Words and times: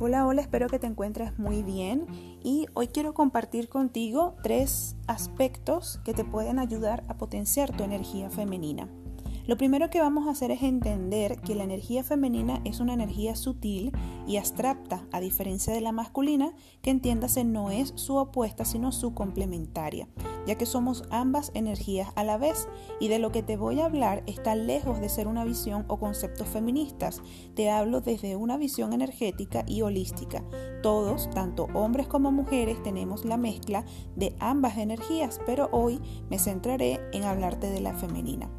Hola, 0.00 0.26
hola, 0.26 0.42
espero 0.42 0.68
que 0.68 0.80
te 0.80 0.88
encuentres 0.88 1.38
muy 1.38 1.62
bien 1.62 2.06
y 2.42 2.66
hoy 2.74 2.88
quiero 2.88 3.14
compartir 3.14 3.68
contigo 3.68 4.34
tres 4.42 4.96
aspectos 5.06 6.00
que 6.04 6.14
te 6.14 6.24
pueden 6.24 6.58
ayudar 6.58 7.04
a 7.06 7.16
potenciar 7.16 7.76
tu 7.76 7.84
energía 7.84 8.28
femenina. 8.28 8.88
Lo 9.46 9.58
primero 9.58 9.90
que 9.90 10.00
vamos 10.00 10.26
a 10.26 10.30
hacer 10.30 10.50
es 10.50 10.62
entender 10.62 11.38
que 11.42 11.54
la 11.54 11.64
energía 11.64 12.02
femenina 12.02 12.62
es 12.64 12.80
una 12.80 12.94
energía 12.94 13.36
sutil 13.36 13.92
y 14.26 14.38
abstracta, 14.38 15.06
a 15.12 15.20
diferencia 15.20 15.74
de 15.74 15.82
la 15.82 15.92
masculina, 15.92 16.54
que 16.80 16.90
entiéndase 16.90 17.44
no 17.44 17.70
es 17.70 17.92
su 17.94 18.16
opuesta, 18.16 18.64
sino 18.64 18.90
su 18.90 19.12
complementaria, 19.12 20.08
ya 20.46 20.56
que 20.56 20.64
somos 20.64 21.04
ambas 21.10 21.50
energías 21.52 22.08
a 22.16 22.24
la 22.24 22.38
vez 22.38 22.68
y 23.00 23.08
de 23.08 23.18
lo 23.18 23.32
que 23.32 23.42
te 23.42 23.58
voy 23.58 23.80
a 23.80 23.84
hablar 23.84 24.22
está 24.26 24.54
lejos 24.54 24.98
de 24.98 25.10
ser 25.10 25.28
una 25.28 25.44
visión 25.44 25.84
o 25.88 25.98
conceptos 25.98 26.48
feministas. 26.48 27.20
Te 27.54 27.68
hablo 27.68 28.00
desde 28.00 28.36
una 28.36 28.56
visión 28.56 28.94
energética 28.94 29.64
y 29.66 29.82
holística. 29.82 30.42
Todos, 30.82 31.28
tanto 31.28 31.68
hombres 31.74 32.06
como 32.06 32.32
mujeres, 32.32 32.82
tenemos 32.82 33.26
la 33.26 33.36
mezcla 33.36 33.84
de 34.16 34.34
ambas 34.40 34.78
energías, 34.78 35.38
pero 35.44 35.68
hoy 35.70 36.00
me 36.30 36.38
centraré 36.38 36.98
en 37.12 37.24
hablarte 37.24 37.68
de 37.68 37.82
la 37.82 37.92
femenina. 37.92 38.50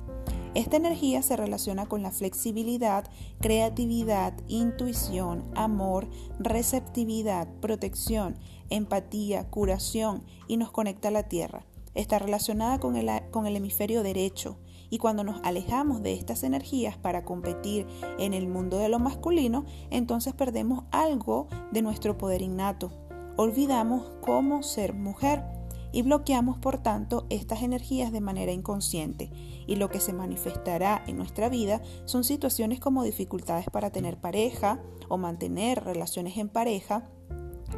Esta 0.55 0.77
energía 0.77 1.21
se 1.21 1.35
relaciona 1.35 1.85
con 1.85 2.01
la 2.01 2.11
flexibilidad, 2.11 3.03
creatividad, 3.41 4.33
intuición, 4.47 5.43
amor, 5.53 6.07
receptividad, 6.39 7.49
protección, 7.59 8.37
empatía, 8.69 9.49
curación 9.49 10.23
y 10.47 10.55
nos 10.55 10.71
conecta 10.71 11.09
a 11.09 11.11
la 11.11 11.23
tierra. 11.23 11.65
Está 11.93 12.19
relacionada 12.19 12.79
con 12.79 12.95
el, 12.95 13.55
hemisferio 13.55 14.01
derecho 14.01 14.57
y 14.89 14.97
cuando 14.97 15.25
nos 15.25 15.41
alejamos 15.43 16.01
de 16.01 16.13
estas 16.13 16.43
energías 16.43 16.97
para 16.97 17.25
competir 17.25 17.85
en 18.17 18.33
el 18.33 18.47
mundo 18.47 18.77
de 18.77 18.87
lo 18.87 18.99
masculino, 18.99 19.65
entonces 19.89 20.33
perdemos 20.33 20.85
algo 20.91 21.49
de 21.73 21.81
nuestro 21.81 22.17
poder 22.17 22.41
innato. 22.41 22.93
Olvidamos 23.35 24.09
cómo 24.21 24.63
ser 24.63 24.93
mujer 24.93 25.43
y 25.91 26.01
bloqueamos 26.01 26.57
por 26.57 26.77
tanto 26.81 27.25
estas 27.29 27.61
energías 27.63 28.11
de 28.11 28.21
manera 28.21 28.51
inconsciente. 28.51 29.31
Y 29.67 29.75
lo 29.77 29.89
que 29.89 29.99
se 29.99 30.13
manifestará 30.13 31.03
en 31.07 31.17
nuestra 31.17 31.49
vida 31.49 31.81
son 32.05 32.23
situaciones 32.23 32.79
como 32.79 33.03
dificultades 33.03 33.65
para 33.71 33.91
tener 33.91 34.19
pareja 34.19 34.81
o 35.09 35.17
mantener 35.17 35.83
relaciones 35.83 36.37
en 36.37 36.49
pareja, 36.49 37.09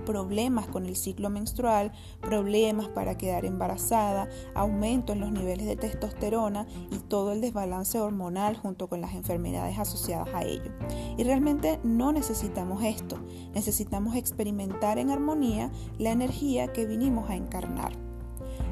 problemas 0.05 0.67
con 0.67 0.85
el 0.85 0.95
ciclo 0.95 1.29
menstrual, 1.29 1.91
problemas 2.21 2.87
para 2.89 3.17
quedar 3.17 3.45
embarazada, 3.45 4.29
aumento 4.55 5.13
en 5.13 5.19
los 5.19 5.31
niveles 5.31 5.65
de 5.65 5.75
testosterona 5.75 6.67
y 6.91 6.97
todo 6.97 7.31
el 7.31 7.41
desbalance 7.41 7.99
hormonal 7.99 8.57
junto 8.57 8.87
con 8.87 9.01
las 9.01 9.13
enfermedades 9.13 9.79
asociadas 9.79 10.29
a 10.33 10.43
ello. 10.43 10.71
Y 11.17 11.23
realmente 11.23 11.79
no 11.83 12.11
necesitamos 12.11 12.83
esto, 12.83 13.17
necesitamos 13.53 14.15
experimentar 14.15 14.97
en 14.97 15.09
armonía 15.09 15.71
la 15.97 16.11
energía 16.11 16.71
que 16.73 16.85
vinimos 16.85 17.29
a 17.29 17.35
encarnar. 17.35 18.07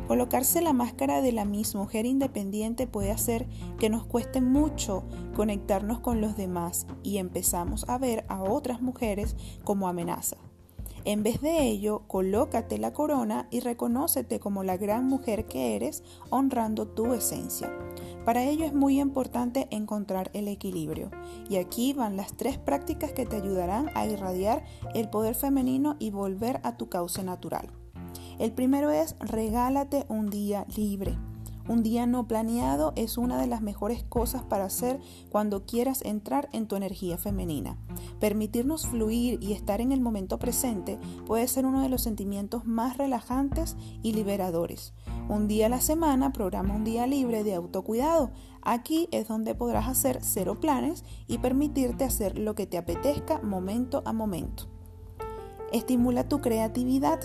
Colocarse 0.07 0.61
la 0.61 0.73
máscara 0.73 1.21
de 1.21 1.31
la 1.31 1.45
misma 1.45 1.81
mujer 1.81 2.05
independiente 2.05 2.85
puede 2.85 3.11
hacer 3.11 3.47
que 3.79 3.89
nos 3.89 4.05
cueste 4.05 4.39
mucho 4.39 5.03
conectarnos 5.35 5.99
con 5.99 6.21
los 6.21 6.37
demás 6.37 6.85
y 7.01 7.17
empezamos 7.17 7.89
a 7.89 7.97
ver 7.97 8.23
a 8.29 8.43
otras 8.43 8.81
mujeres 8.81 9.35
como 9.63 9.87
amenaza. 9.87 10.37
En 11.05 11.21
vez 11.21 11.39
de 11.39 11.61
ello, 11.61 12.01
colócate 12.07 12.79
la 12.79 12.91
corona 12.91 13.47
y 13.51 13.59
reconócete 13.59 14.39
como 14.39 14.63
la 14.63 14.75
gran 14.75 15.05
mujer 15.05 15.45
que 15.45 15.75
eres, 15.75 16.03
honrando 16.31 16.87
tu 16.87 17.13
esencia. 17.13 17.71
Para 18.25 18.43
ello 18.43 18.65
es 18.65 18.73
muy 18.73 18.99
importante 18.99 19.67
encontrar 19.69 20.31
el 20.33 20.47
equilibrio. 20.47 21.11
Y 21.47 21.57
aquí 21.57 21.93
van 21.93 22.17
las 22.17 22.35
tres 22.35 22.57
prácticas 22.57 23.13
que 23.13 23.27
te 23.27 23.35
ayudarán 23.35 23.91
a 23.93 24.07
irradiar 24.07 24.65
el 24.95 25.07
poder 25.07 25.35
femenino 25.35 25.95
y 25.99 26.09
volver 26.09 26.59
a 26.63 26.75
tu 26.75 26.89
cauce 26.89 27.23
natural. 27.23 27.69
El 28.39 28.51
primero 28.51 28.89
es 28.89 29.15
regálate 29.19 30.05
un 30.09 30.31
día 30.31 30.65
libre. 30.75 31.15
Un 31.67 31.81
día 31.81 32.05
no 32.05 32.27
planeado 32.27 32.93
es 32.95 33.17
una 33.17 33.41
de 33.41 33.47
las 33.47 33.61
mejores 33.61 34.03
cosas 34.03 34.43
para 34.43 34.65
hacer 34.65 34.99
cuando 35.29 35.65
quieras 35.65 36.03
entrar 36.03 36.47
en 36.51 36.67
tu 36.67 36.75
energía 36.75 37.17
femenina. 37.17 37.77
Permitirnos 38.19 38.85
fluir 38.85 39.41
y 39.41 39.53
estar 39.53 39.81
en 39.81 39.91
el 39.91 39.99
momento 39.99 40.37
presente 40.37 40.99
puede 41.25 41.47
ser 41.47 41.65
uno 41.65 41.81
de 41.81 41.89
los 41.89 42.03
sentimientos 42.03 42.65
más 42.65 42.97
relajantes 42.97 43.75
y 44.03 44.13
liberadores. 44.13 44.93
Un 45.27 45.47
día 45.47 45.65
a 45.65 45.69
la 45.69 45.81
semana 45.81 46.31
programa 46.31 46.75
un 46.75 46.83
día 46.83 47.07
libre 47.07 47.43
de 47.43 47.55
autocuidado. 47.55 48.29
Aquí 48.61 49.07
es 49.11 49.27
donde 49.27 49.55
podrás 49.55 49.87
hacer 49.87 50.19
cero 50.21 50.59
planes 50.59 51.03
y 51.27 51.39
permitirte 51.39 52.03
hacer 52.03 52.37
lo 52.37 52.53
que 52.53 52.67
te 52.67 52.77
apetezca 52.77 53.41
momento 53.41 54.03
a 54.05 54.13
momento. 54.13 54.65
Estimula 55.71 56.29
tu 56.29 56.41
creatividad. 56.41 57.19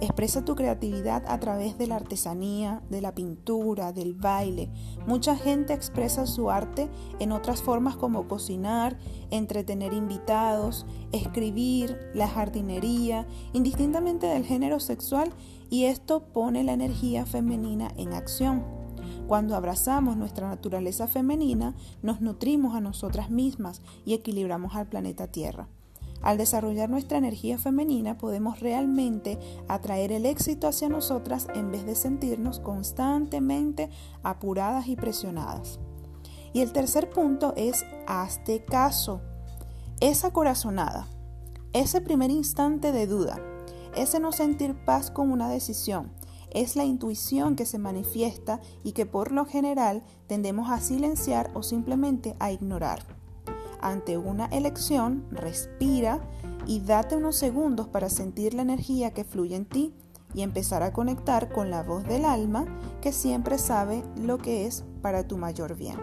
Expresa 0.00 0.44
tu 0.44 0.54
creatividad 0.56 1.22
a 1.26 1.38
través 1.38 1.78
de 1.78 1.86
la 1.86 1.96
artesanía, 1.96 2.82
de 2.90 3.00
la 3.00 3.14
pintura, 3.14 3.92
del 3.92 4.14
baile. 4.14 4.68
Mucha 5.06 5.36
gente 5.36 5.72
expresa 5.72 6.26
su 6.26 6.50
arte 6.50 6.88
en 7.20 7.32
otras 7.32 7.62
formas 7.62 7.96
como 7.96 8.26
cocinar, 8.26 8.98
entretener 9.30 9.92
invitados, 9.92 10.86
escribir, 11.12 11.98
la 12.14 12.28
jardinería, 12.28 13.26
indistintamente 13.52 14.26
del 14.26 14.44
género 14.44 14.80
sexual, 14.80 15.32
y 15.70 15.84
esto 15.84 16.24
pone 16.32 16.64
la 16.64 16.72
energía 16.72 17.24
femenina 17.24 17.92
en 17.96 18.12
acción. 18.12 18.64
Cuando 19.26 19.56
abrazamos 19.56 20.16
nuestra 20.16 20.48
naturaleza 20.48 21.06
femenina, 21.06 21.74
nos 22.02 22.20
nutrimos 22.20 22.74
a 22.74 22.80
nosotras 22.80 23.30
mismas 23.30 23.80
y 24.04 24.14
equilibramos 24.14 24.74
al 24.74 24.88
planeta 24.88 25.28
Tierra. 25.28 25.68
Al 26.22 26.38
desarrollar 26.38 26.88
nuestra 26.88 27.18
energía 27.18 27.58
femenina 27.58 28.16
podemos 28.16 28.60
realmente 28.60 29.38
atraer 29.68 30.12
el 30.12 30.24
éxito 30.24 30.68
hacia 30.68 30.88
nosotras 30.88 31.48
en 31.54 31.72
vez 31.72 31.84
de 31.84 31.96
sentirnos 31.96 32.60
constantemente 32.60 33.90
apuradas 34.22 34.86
y 34.86 34.94
presionadas. 34.94 35.80
Y 36.52 36.60
el 36.60 36.72
tercer 36.72 37.10
punto 37.10 37.54
es 37.56 37.84
hazte 38.06 38.64
caso. 38.64 39.20
Esa 40.00 40.32
corazonada, 40.32 41.08
ese 41.72 42.00
primer 42.00 42.30
instante 42.30 42.92
de 42.92 43.06
duda, 43.06 43.40
ese 43.96 44.20
no 44.20 44.32
sentir 44.32 44.76
paz 44.84 45.10
con 45.10 45.32
una 45.32 45.48
decisión, 45.48 46.12
es 46.50 46.76
la 46.76 46.84
intuición 46.84 47.56
que 47.56 47.66
se 47.66 47.78
manifiesta 47.78 48.60
y 48.84 48.92
que 48.92 49.06
por 49.06 49.32
lo 49.32 49.44
general 49.44 50.04
tendemos 50.28 50.70
a 50.70 50.80
silenciar 50.80 51.50
o 51.54 51.62
simplemente 51.62 52.36
a 52.38 52.52
ignorar 52.52 53.21
ante 53.82 54.16
una 54.16 54.46
elección, 54.46 55.26
respira 55.30 56.20
y 56.66 56.80
date 56.80 57.16
unos 57.16 57.36
segundos 57.36 57.88
para 57.88 58.08
sentir 58.08 58.54
la 58.54 58.62
energía 58.62 59.12
que 59.12 59.24
fluye 59.24 59.56
en 59.56 59.66
ti 59.66 59.94
y 60.34 60.42
empezar 60.42 60.82
a 60.82 60.92
conectar 60.92 61.52
con 61.52 61.70
la 61.70 61.82
voz 61.82 62.04
del 62.04 62.24
alma 62.24 62.64
que 63.00 63.12
siempre 63.12 63.58
sabe 63.58 64.02
lo 64.16 64.38
que 64.38 64.66
es 64.66 64.84
para 65.02 65.26
tu 65.26 65.36
mayor 65.36 65.76
bien. 65.76 65.98